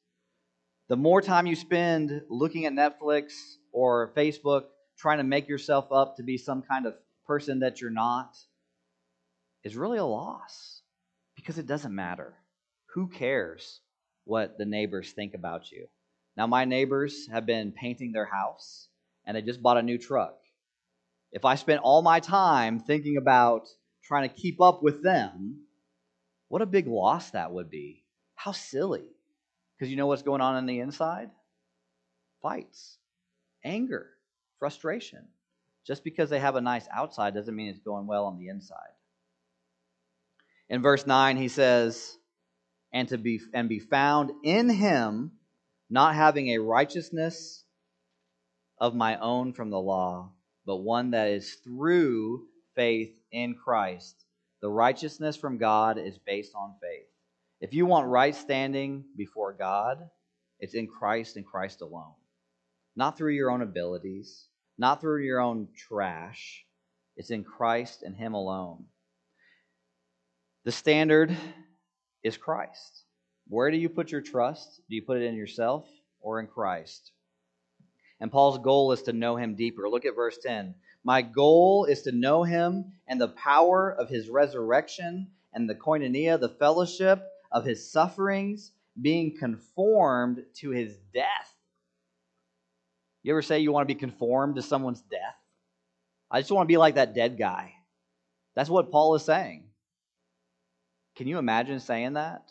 [0.89, 3.33] The more time you spend looking at Netflix
[3.73, 4.65] or Facebook,
[4.99, 6.95] trying to make yourself up to be some kind of
[7.27, 8.37] person that you're not
[9.65, 10.80] is really a loss
[11.41, 12.35] because it doesn't matter.
[12.95, 13.81] Who cares
[14.25, 15.87] what the neighbors think about you?
[16.37, 18.89] Now, my neighbors have been painting their house
[19.25, 20.37] and they just bought a new truck.
[21.33, 23.69] If I spent all my time thinking about
[24.05, 25.61] trying to keep up with them,
[26.49, 28.05] what a big loss that would be.
[28.35, 29.05] How silly.
[29.79, 31.31] Because you know what's going on in the inside?
[32.43, 32.99] Fights,
[33.65, 34.11] anger,
[34.59, 35.27] frustration.
[35.87, 38.93] Just because they have a nice outside doesn't mean it's going well on the inside.
[40.71, 42.17] In verse 9, he says,
[42.93, 45.33] and to be and be found in him,
[45.91, 47.65] not having a righteousness
[48.79, 50.31] of my own from the law,
[50.65, 54.25] but one that is through faith in Christ.
[54.63, 57.09] The righteousness from God is based on faith.
[57.61, 60.09] If you want right standing before God,
[60.61, 62.15] it's in Christ and Christ alone.
[62.95, 64.47] Not through your own abilities,
[64.79, 66.65] not through your own trash.
[67.17, 68.85] It's in Christ and Him alone.
[70.65, 71.35] The standard
[72.23, 73.05] is Christ.
[73.49, 74.81] Where do you put your trust?
[74.89, 75.89] Do you put it in yourself
[76.21, 77.13] or in Christ?
[78.21, 79.89] And Paul's goal is to know him deeper.
[79.89, 80.75] Look at verse 10.
[81.03, 86.39] My goal is to know him and the power of his resurrection and the koinonia,
[86.39, 91.55] the fellowship of his sufferings, being conformed to his death.
[93.23, 95.37] You ever say you want to be conformed to someone's death?
[96.31, 97.73] I just want to be like that dead guy.
[98.55, 99.70] That's what Paul is saying.
[101.21, 102.51] Can you imagine saying that?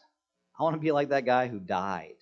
[0.60, 2.18] I want to be like that guy who died.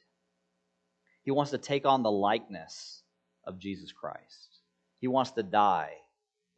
[1.24, 3.04] He wants to take on the likeness
[3.44, 4.62] of Jesus Christ.
[5.02, 5.92] He wants to die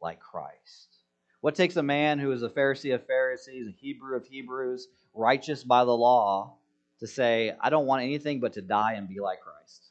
[0.00, 1.00] like Christ.
[1.40, 5.64] What takes a man who is a Pharisee of Pharisees, a Hebrew of Hebrews, righteous
[5.64, 6.54] by the law,
[7.00, 9.88] to say, I don't want anything but to die and be like Christ?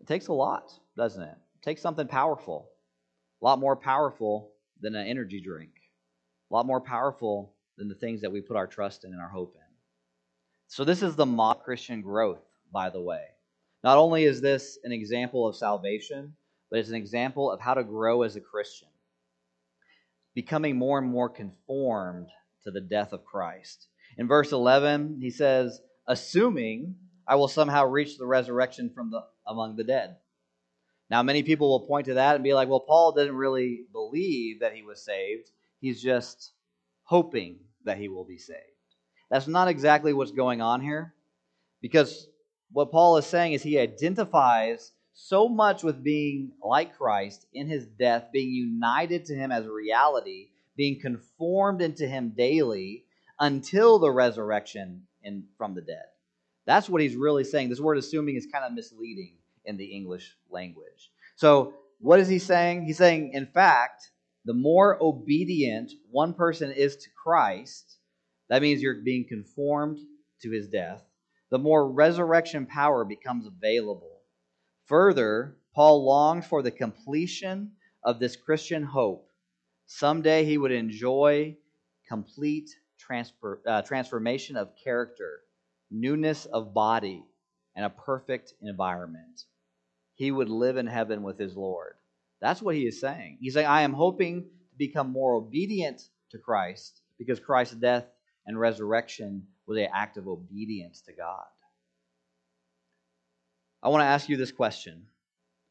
[0.00, 1.36] It takes a lot, doesn't it?
[1.60, 2.70] It takes something powerful,
[3.40, 5.74] a lot more powerful than an energy drink,
[6.50, 9.28] a lot more powerful than the things that we put our trust in and our
[9.28, 9.74] hope in.
[10.68, 13.24] So, this is the mock Christian growth, by the way.
[13.82, 16.34] Not only is this an example of salvation,
[16.70, 18.88] but it's an example of how to grow as a Christian,
[20.34, 22.28] becoming more and more conformed
[22.64, 23.88] to the death of Christ.
[24.16, 29.76] In verse 11, he says, Assuming I will somehow reach the resurrection from the among
[29.76, 30.16] the dead.
[31.10, 34.60] Now, many people will point to that and be like, well, Paul didn't really believe
[34.60, 35.50] that he was saved.
[35.80, 36.52] He's just
[37.04, 38.60] hoping that he will be saved.
[39.30, 41.14] That's not exactly what's going on here
[41.80, 42.26] because
[42.72, 47.86] what Paul is saying is he identifies so much with being like Christ in his
[47.86, 53.04] death, being united to him as a reality, being conformed into him daily
[53.38, 56.04] until the resurrection in, from the dead.
[56.66, 57.68] That's what he's really saying.
[57.68, 61.10] This word assuming is kind of misleading in the English language.
[61.36, 62.84] So, what is he saying?
[62.84, 64.10] He's saying, in fact,
[64.44, 67.98] the more obedient one person is to Christ,
[68.48, 69.98] That means you're being conformed
[70.42, 71.02] to his death.
[71.50, 74.20] The more resurrection power becomes available.
[74.86, 77.72] Further, Paul longed for the completion
[78.04, 79.30] of this Christian hope.
[79.86, 81.56] Someday he would enjoy
[82.08, 85.40] complete transfer, uh, transformation of character,
[85.90, 87.24] newness of body,
[87.76, 89.44] and a perfect environment.
[90.14, 91.94] He would live in heaven with his Lord.
[92.44, 93.38] That's what he is saying.
[93.40, 98.04] He's saying, I am hoping to become more obedient to Christ because Christ's death
[98.44, 101.46] and resurrection was an act of obedience to God.
[103.82, 105.06] I want to ask you this question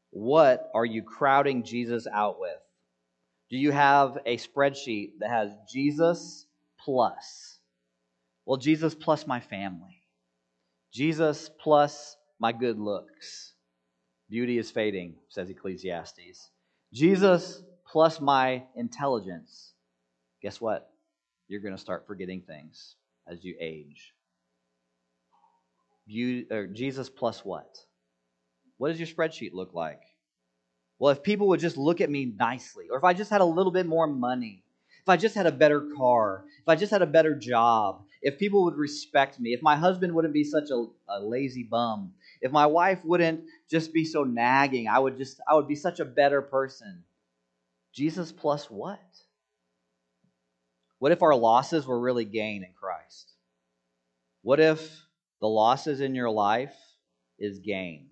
[0.09, 2.57] What are you crowding Jesus out with?
[3.51, 6.47] Do you have a spreadsheet that has Jesus
[6.83, 7.59] plus?
[8.47, 10.01] Well, Jesus plus my family.
[10.91, 13.53] Jesus plus my good looks.
[14.27, 16.49] Beauty is fading, says Ecclesiastes.
[16.93, 19.73] Jesus plus my intelligence.
[20.41, 20.89] Guess what?
[21.47, 22.95] You're going to start forgetting things
[23.27, 24.13] as you age.
[26.51, 27.77] Or Jesus plus what?
[28.77, 30.01] What does your spreadsheet look like?
[30.99, 33.45] Well, if people would just look at me nicely, or if I just had a
[33.45, 34.63] little bit more money,
[35.01, 38.39] if I just had a better car, if I just had a better job, if
[38.39, 42.53] people would respect me, if my husband wouldn't be such a, a, lazy bum, if
[42.53, 46.05] my wife wouldn't just be so nagging, I would just I would be such a
[46.05, 47.03] better person.
[47.91, 49.01] Jesus plus what?
[50.99, 53.33] What if our losses were really gain in Christ?
[54.41, 55.05] What if
[55.41, 56.75] the losses in your life
[57.37, 58.07] is gain?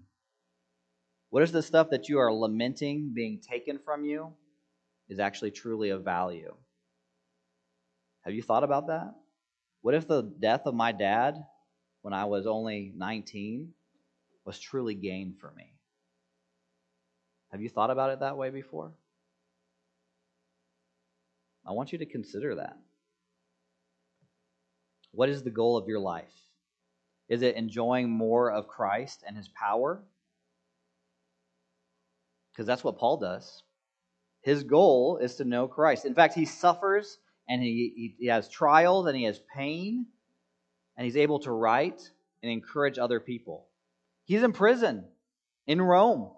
[1.29, 4.33] What is the stuff that you are lamenting being taken from you
[5.07, 6.53] is actually truly of value?
[8.23, 9.15] Have you thought about that?
[9.81, 11.43] What if the death of my dad
[12.01, 13.73] when I was only 19
[14.45, 15.73] was truly gain for me?
[17.51, 18.91] Have you thought about it that way before?
[21.65, 22.77] I want you to consider that.
[25.11, 26.33] What is the goal of your life?
[27.27, 30.01] Is it enjoying more of Christ and his power?
[32.51, 33.63] Because that's what Paul does.
[34.41, 36.05] His goal is to know Christ.
[36.05, 37.19] In fact, he suffers
[37.51, 40.05] and he, he, has trials and he has pain,
[40.95, 42.09] and he's able to write
[42.41, 43.67] and encourage other people.
[44.23, 45.03] He's in prison
[45.67, 46.29] in Rome,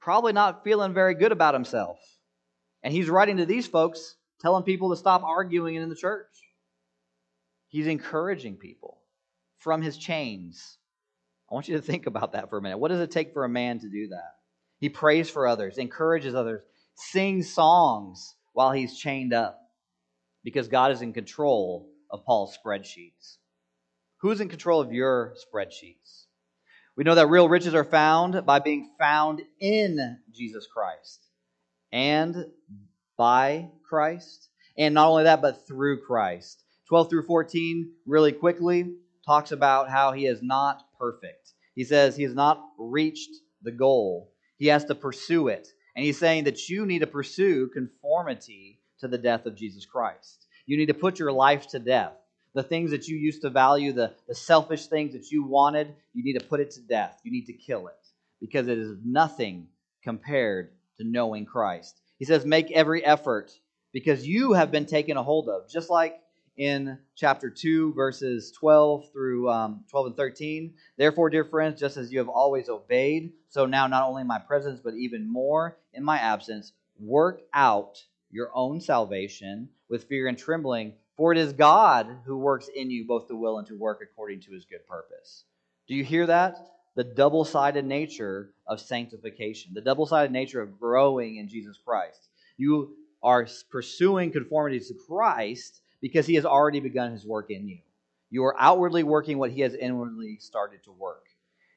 [0.00, 1.98] probably not feeling very good about himself.
[2.82, 6.34] And he's writing to these folks, telling people to stop arguing in the church.
[7.68, 9.02] He's encouraging people
[9.58, 10.78] from his chains.
[11.50, 12.78] I want you to think about that for a minute.
[12.78, 14.36] What does it take for a man to do that?
[14.78, 16.62] He prays for others, encourages others,
[16.94, 19.60] sings songs while he's chained up
[20.44, 23.36] because God is in control of Paul's spreadsheets.
[24.18, 26.24] Who's in control of your spreadsheets?
[26.96, 31.24] We know that real riches are found by being found in Jesus Christ
[31.92, 32.46] and
[33.16, 34.48] by Christ.
[34.76, 36.62] And not only that, but through Christ.
[36.88, 38.92] 12 through 14, really quickly,
[39.26, 41.52] talks about how he is not perfect.
[41.74, 43.30] He says he has not reached
[43.62, 45.68] the goal, he has to pursue it.
[45.96, 48.69] And he's saying that you need to pursue conformity
[49.00, 50.46] to the death of Jesus Christ.
[50.66, 52.12] You need to put your life to death.
[52.54, 56.24] The things that you used to value, the, the selfish things that you wanted, you
[56.24, 57.20] need to put it to death.
[57.24, 58.06] You need to kill it
[58.40, 59.68] because it is nothing
[60.02, 62.00] compared to knowing Christ.
[62.18, 63.52] He says, Make every effort
[63.92, 65.68] because you have been taken a hold of.
[65.68, 66.20] Just like
[66.56, 70.74] in chapter 2, verses 12 through um, 12 and 13.
[70.98, 74.38] Therefore, dear friends, just as you have always obeyed, so now not only in my
[74.38, 77.96] presence, but even more in my absence, work out
[78.30, 83.06] your own salvation with fear and trembling, for it is God who works in you
[83.06, 85.44] both to will and to work according to his good purpose.
[85.88, 86.56] Do you hear that?
[86.96, 92.28] The double sided nature of sanctification, the double sided nature of growing in Jesus Christ.
[92.56, 97.78] You are pursuing conformity to Christ because he has already begun his work in you.
[98.30, 101.26] You are outwardly working what he has inwardly started to work.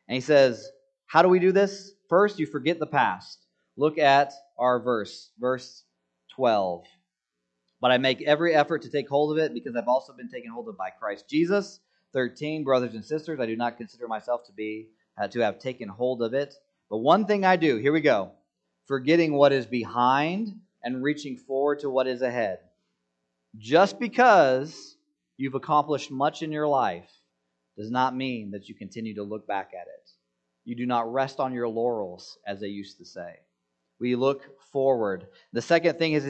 [0.08, 0.70] And he says,
[1.06, 1.94] How do we do this?
[2.10, 3.40] First, you forget the past.
[3.76, 5.84] Look at our verse, verse
[6.36, 6.86] 12.
[7.82, 10.52] But I make every effort to take hold of it because I've also been taken
[10.52, 11.80] hold of by Christ Jesus.
[12.14, 15.90] 13, brothers and sisters, I do not consider myself to be uh, to have taken
[15.90, 16.54] hold of it.
[16.90, 18.32] But one thing I do, here we go,
[18.86, 20.50] forgetting what is behind
[20.84, 22.60] and reaching forward to what is ahead.
[23.58, 24.96] Just because
[25.38, 27.10] you've accomplished much in your life
[27.78, 30.10] does not mean that you continue to look back at it.
[30.66, 33.40] You do not rest on your laurels, as they used to say.
[34.04, 34.42] We look
[34.74, 35.28] forward.
[35.54, 36.26] The second thing is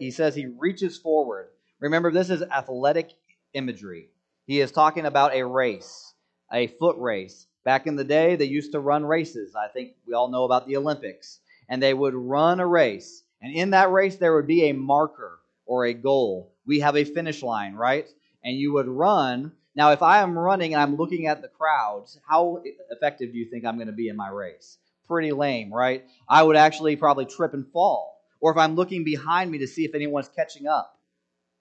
[0.00, 1.48] he says he reaches forward.
[1.78, 3.10] Remember, this is athletic
[3.52, 4.08] imagery.
[4.46, 6.14] He is talking about a race,
[6.50, 7.46] a foot race.
[7.64, 9.54] Back in the day, they used to run races.
[9.54, 11.40] I think we all know about the Olympics.
[11.68, 13.22] And they would run a race.
[13.42, 16.54] And in that race, there would be a marker or a goal.
[16.66, 18.08] We have a finish line, right?
[18.44, 19.52] and you would run.
[19.74, 23.44] Now, if I am running and I'm looking at the crowds, how effective do you
[23.50, 24.78] think I'm going to be in my race?
[25.08, 26.04] Pretty lame, right?
[26.28, 28.20] I would actually probably trip and fall.
[28.40, 30.96] Or if I'm looking behind me to see if anyone's catching up,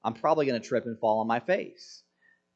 [0.04, 2.04] I'm probably going to trip and fall on my face.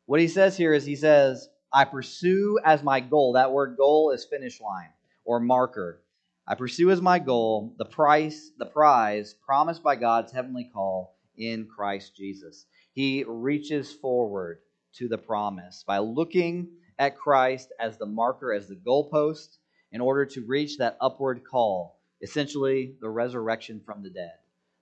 [0.05, 3.33] What he says here is he says, I pursue as my goal.
[3.33, 4.89] That word goal is finish line
[5.23, 6.01] or marker.
[6.45, 11.67] I pursue as my goal the price, the prize promised by God's heavenly call in
[11.67, 12.65] Christ Jesus.
[12.93, 14.59] He reaches forward
[14.95, 16.67] to the promise by looking
[16.99, 19.57] at Christ as the marker, as the goalpost,
[19.91, 24.33] in order to reach that upward call, essentially the resurrection from the dead.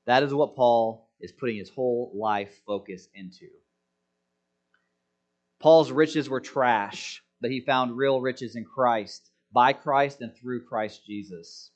[0.05, 3.47] That is what Paul is putting his whole life focus into.
[5.59, 10.65] Paul's riches were trash, but he found real riches in Christ, by Christ and through
[10.65, 11.71] Christ Jesus.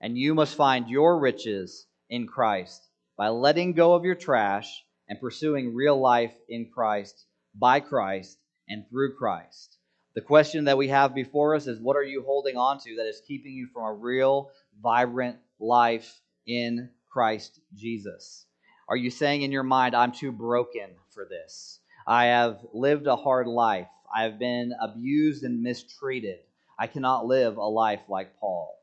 [0.00, 2.82] And you must find your riches in Christ
[3.16, 8.88] by letting go of your trash and pursuing real life in Christ, by Christ, and
[8.88, 9.77] through Christ.
[10.14, 13.06] The question that we have before us is what are you holding on to that
[13.06, 14.50] is keeping you from a real,
[14.82, 18.46] vibrant life in Christ Jesus?
[18.88, 21.80] Are you saying in your mind, I'm too broken for this?
[22.06, 23.88] I have lived a hard life.
[24.14, 26.38] I have been abused and mistreated.
[26.78, 28.74] I cannot live a life like Paul.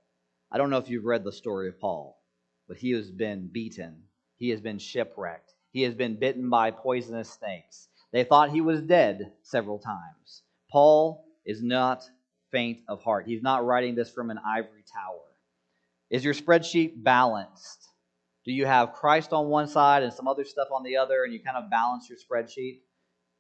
[0.51, 2.21] I don't know if you've read the story of Paul,
[2.67, 4.03] but he has been beaten.
[4.37, 5.53] He has been shipwrecked.
[5.71, 7.87] He has been bitten by poisonous snakes.
[8.11, 10.43] They thought he was dead several times.
[10.75, 12.03] Paul is not
[12.51, 13.27] faint of heart.
[13.27, 15.23] He's not writing this from an ivory tower.
[16.09, 17.87] Is your spreadsheet balanced?
[18.43, 21.31] Do you have Christ on one side and some other stuff on the other, and
[21.31, 22.79] you kind of balance your spreadsheet?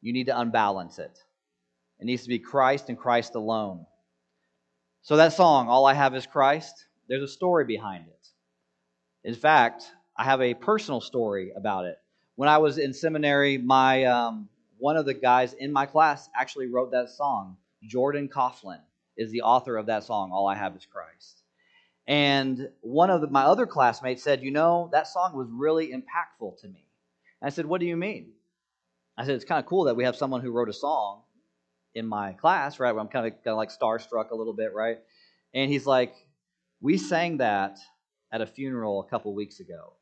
[0.05, 1.19] you need to unbalance it.
[1.99, 3.85] It needs to be Christ and Christ alone.
[5.01, 9.27] So, that song, All I Have is Christ, there's a story behind it.
[9.27, 9.83] In fact,
[10.15, 11.97] I have a personal story about it.
[12.35, 14.47] When I was in seminary, my um,
[14.77, 17.57] one of the guys in my class actually wrote that song.
[17.83, 18.79] Jordan Kauflin
[19.17, 21.43] is the author of that song, All I Have is Christ.
[22.07, 26.59] And one of the, my other classmates said, You know, that song was really impactful
[26.61, 26.85] to me.
[27.41, 28.31] And I said, What do you mean?
[29.17, 31.21] I said, it's kind of cool that we have someone who wrote a song
[31.93, 32.91] in my class, right?
[32.91, 34.97] Where I'm kind of, kind of like starstruck a little bit, right?
[35.53, 36.13] And he's like,
[36.81, 37.79] we sang that
[38.31, 39.93] at a funeral a couple weeks ago.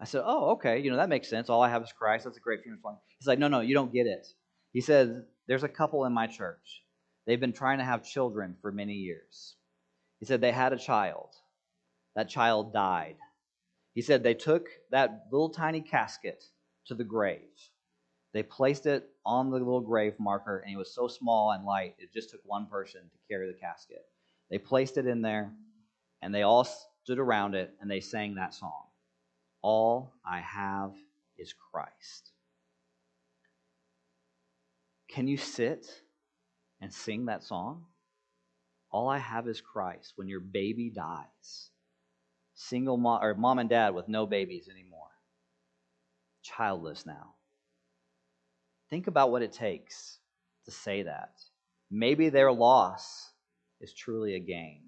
[0.00, 1.50] I said, oh, okay, you know, that makes sense.
[1.50, 2.24] All I have is Christ.
[2.24, 2.98] That's a great funeral song.
[3.18, 4.26] He's like, no, no, you don't get it.
[4.72, 6.82] He said, there's a couple in my church.
[7.26, 9.56] They've been trying to have children for many years.
[10.18, 11.28] He said they had a child.
[12.16, 13.16] That child died.
[13.92, 16.44] He said they took that little tiny casket
[16.86, 17.40] to the grave.
[18.32, 21.96] They placed it on the little grave marker, and it was so small and light,
[21.98, 24.04] it just took one person to carry the casket.
[24.50, 25.52] They placed it in there,
[26.22, 26.64] and they all
[27.02, 28.84] stood around it, and they sang that song
[29.62, 30.92] All I have
[31.38, 32.32] is Christ.
[35.08, 35.86] Can you sit
[36.80, 37.84] and sing that song?
[38.90, 41.70] All I have is Christ when your baby dies.
[42.54, 45.08] Single mom or mom and dad with no babies anymore.
[46.42, 47.34] Childless now.
[48.88, 50.18] Think about what it takes
[50.64, 51.32] to say that.
[51.90, 53.30] Maybe their loss
[53.80, 54.82] is truly a gain.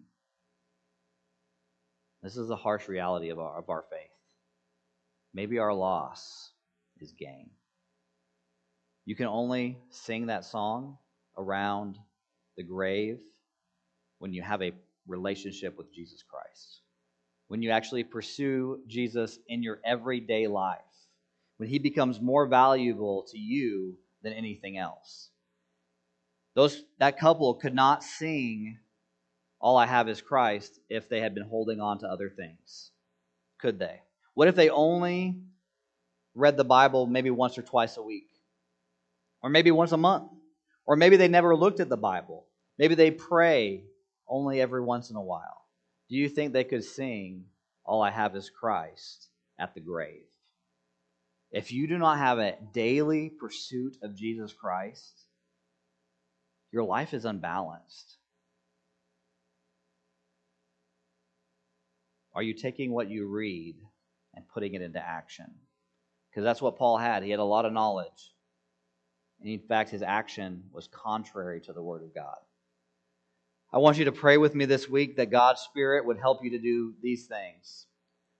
[2.22, 4.11] This is the harsh reality of our, of our faith.
[5.34, 6.50] Maybe our loss
[7.00, 7.50] is gain.
[9.04, 10.98] You can only sing that song
[11.36, 11.98] around
[12.56, 13.18] the grave
[14.18, 14.72] when you have a
[15.06, 16.82] relationship with Jesus Christ.
[17.48, 20.80] When you actually pursue Jesus in your everyday life
[21.62, 25.30] when he becomes more valuable to you than anything else.
[26.54, 28.78] Those, that couple could not sing
[29.60, 32.90] All I Have is Christ if they had been holding on to other things.
[33.58, 34.00] Could they?
[34.34, 35.36] What if they only
[36.34, 38.28] read the Bible maybe once or twice a week?
[39.42, 40.30] Or maybe once a month?
[40.86, 42.46] Or maybe they never looked at the Bible.
[42.78, 43.84] Maybe they pray
[44.28, 45.66] only every once in a while.
[46.08, 47.44] Do you think they could sing
[47.84, 49.28] All I Have is Christ
[49.58, 50.24] at the grave?
[51.50, 55.12] If you do not have a daily pursuit of Jesus Christ,
[56.72, 58.16] your life is unbalanced.
[62.34, 63.76] Are you taking what you read
[64.34, 65.50] and putting it into action?
[66.30, 67.22] Because that's what Paul had.
[67.22, 68.34] He had a lot of knowledge.
[69.40, 72.38] And in fact, his action was contrary to the Word of God.
[73.72, 76.50] I want you to pray with me this week that God's Spirit would help you
[76.50, 77.86] to do these things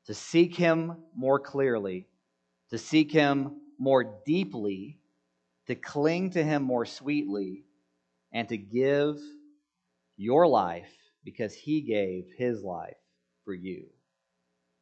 [0.07, 2.07] to seek Him more clearly
[2.73, 4.99] to seek Him more deeply,
[5.67, 7.65] to cling to Him more sweetly,
[8.33, 9.19] and to give
[10.17, 10.91] your life
[11.23, 12.97] because He gave His life
[13.45, 13.89] for you.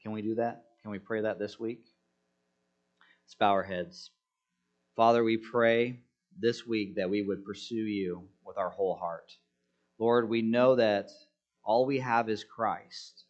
[0.02, 0.62] Can we do that?
[0.82, 1.84] Can we pray that this week?
[3.24, 4.10] Let's bow our heads.
[4.96, 6.00] Father, we pray
[6.38, 9.30] this week that we would pursue you with our whole heart.
[9.98, 11.10] Lord, we know that
[11.62, 13.24] all we have is Christ,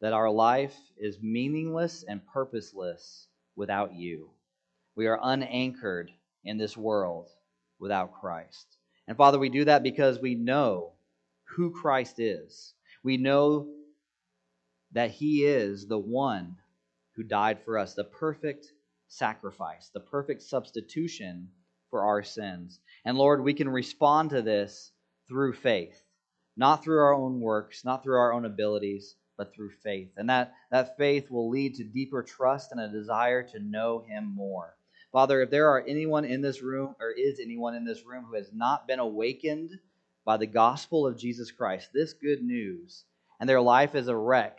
[0.00, 3.26] that our life is meaningless and purposeless
[3.56, 4.30] without you.
[4.94, 6.12] We are unanchored
[6.44, 7.28] in this world
[7.80, 8.78] without Christ.
[9.08, 10.92] And Father, we do that because we know
[11.56, 12.74] who Christ is.
[13.02, 13.66] We know
[14.92, 16.56] that He is the one
[17.16, 18.72] who died for us, the perfect
[19.08, 21.48] sacrifice, the perfect substitution
[21.90, 22.80] for our sins.
[23.04, 24.90] And Lord, we can respond to this
[25.28, 26.02] through faith,
[26.56, 30.10] not through our own works, not through our own abilities, but through faith.
[30.16, 34.32] And that, that faith will lead to deeper trust and a desire to know Him
[34.34, 34.74] more.
[35.12, 38.34] Father, if there are anyone in this room, or is anyone in this room who
[38.34, 39.70] has not been awakened
[40.24, 43.04] by the gospel of Jesus Christ, this good news,
[43.38, 44.58] and their life is a wreck,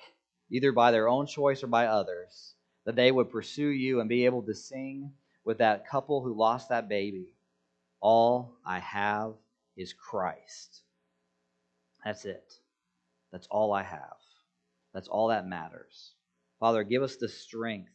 [0.50, 4.26] either by their own choice or by others, that they would pursue you and be
[4.26, 5.12] able to sing
[5.46, 7.28] with that couple who lost that baby
[8.02, 9.34] All I have
[9.78, 10.84] is Christ.
[12.06, 12.54] That's it.
[13.32, 14.18] That's all I have.
[14.94, 16.14] That's all that matters.
[16.60, 17.92] Father, give us the strength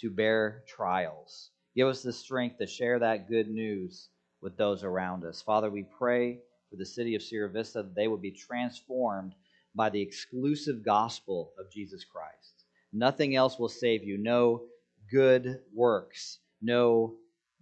[0.00, 1.50] to bear trials.
[1.76, 4.08] Give us the strength to share that good news
[4.40, 5.42] with those around us.
[5.42, 6.38] Father, we pray
[6.70, 9.34] for the city of Sierra Vista that they would be transformed
[9.78, 12.64] by the exclusive gospel of Jesus Christ.
[12.92, 14.18] Nothing else will save you.
[14.18, 14.64] No
[15.10, 17.14] good works, no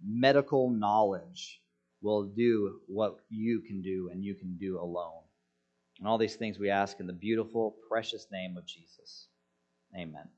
[0.02, 1.60] medical knowledge
[2.00, 5.22] will do what you can do and you can do alone.
[5.98, 9.28] And all these things we ask in the beautiful, precious name of Jesus.
[9.94, 10.28] Amen.